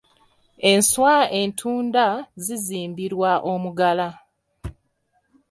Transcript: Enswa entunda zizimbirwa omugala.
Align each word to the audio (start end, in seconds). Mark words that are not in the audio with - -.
Enswa 0.71 1.15
entunda 1.41 2.05
zizimbirwa 2.43 3.31
omugala. 3.51 4.09